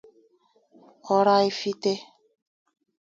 [1.15, 1.93] Ọraifite